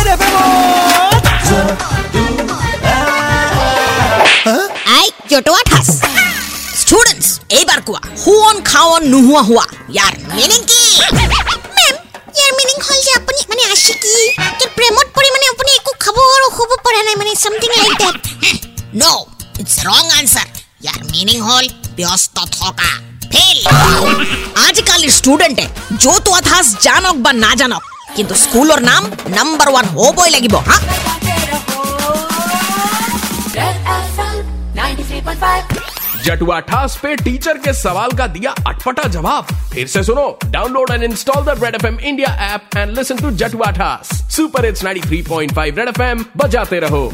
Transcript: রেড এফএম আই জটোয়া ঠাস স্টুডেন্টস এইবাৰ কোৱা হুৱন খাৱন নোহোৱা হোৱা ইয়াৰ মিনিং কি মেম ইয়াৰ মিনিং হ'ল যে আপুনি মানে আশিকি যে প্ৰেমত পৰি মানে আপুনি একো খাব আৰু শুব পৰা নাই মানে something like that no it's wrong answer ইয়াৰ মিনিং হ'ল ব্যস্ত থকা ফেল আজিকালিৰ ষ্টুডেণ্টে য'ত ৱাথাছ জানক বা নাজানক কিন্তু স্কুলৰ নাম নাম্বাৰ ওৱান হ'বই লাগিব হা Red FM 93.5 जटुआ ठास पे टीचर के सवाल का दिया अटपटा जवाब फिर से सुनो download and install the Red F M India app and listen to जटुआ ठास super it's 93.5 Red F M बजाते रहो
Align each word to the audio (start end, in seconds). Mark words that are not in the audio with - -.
রেড 0.00 0.08
এফএম 0.14 0.34
আই 4.96 5.06
জটোয়া 5.30 5.62
ঠাস 5.70 5.88
স্টুডেন্টস 6.82 7.28
এইবাৰ 7.58 7.80
কোৱা 7.86 8.00
হুৱন 8.22 8.56
খাৱন 8.70 9.02
নোহোৱা 9.12 9.42
হোৱা 9.48 9.64
ইয়াৰ 9.94 10.12
মিনিং 10.36 10.60
কি 10.70 10.82
মেম 11.76 11.94
ইয়াৰ 12.36 12.52
মিনিং 12.58 12.76
হ'ল 12.86 12.98
যে 13.06 13.12
আপুনি 13.18 13.40
মানে 13.50 13.62
আশিকি 13.74 14.14
যে 14.60 14.66
প্ৰেমত 14.76 15.06
পৰি 15.16 15.28
মানে 15.34 15.46
আপুনি 15.52 15.70
একো 15.78 15.92
খাব 16.04 16.16
আৰু 16.28 16.46
শুব 16.56 16.70
পৰা 16.84 17.00
নাই 17.06 17.16
মানে 17.20 17.32
something 17.42 17.70
like 17.72 17.92
that 18.02 18.16
no 18.94 19.12
it's 19.60 19.76
wrong 19.88 20.04
answer 20.18 20.48
ইয়াৰ 20.84 21.00
মিনিং 21.12 21.38
হ'ল 21.48 21.66
ব্যস্ত 21.98 22.36
থকা 22.56 22.90
ফেল 23.32 23.58
আজিকালিৰ 24.66 25.12
ষ্টুডেণ্টে 25.18 25.66
য'ত 26.02 26.26
ৱাথাছ 26.34 26.66
জানক 26.86 27.16
বা 27.24 27.32
নাজানক 27.44 27.84
কিন্তু 28.16 28.34
স্কুলৰ 28.44 28.80
নাম 28.90 29.02
নাম্বাৰ 29.38 29.68
ওৱান 29.72 29.86
হ'বই 29.96 30.28
লাগিব 30.36 30.54
হা 30.68 30.76
Red 33.58 33.76
FM 34.06 34.36
93.5 34.78 35.84
जटुआ 36.26 36.58
ठास 36.70 36.96
पे 37.02 37.10
टीचर 37.26 37.58
के 37.64 37.72
सवाल 37.80 38.10
का 38.20 38.26
दिया 38.36 38.50
अटपटा 38.70 39.04
जवाब 39.16 39.52
फिर 39.74 39.86
से 39.94 40.02
सुनो 40.08 40.26
download 40.56 40.90
and 40.94 41.02
install 41.10 41.44
the 41.44 41.56
Red 41.64 41.74
F 41.74 41.84
M 41.84 41.98
India 42.10 42.30
app 42.48 42.76
and 42.76 42.96
listen 42.98 43.16
to 43.18 43.30
जटुआ 43.42 43.70
ठास 43.80 44.10
super 44.36 44.66
it's 44.66 44.84
93.5 44.84 45.78
Red 45.78 45.88
F 45.88 46.00
M 46.10 46.24
बजाते 46.42 46.80
रहो 46.86 47.04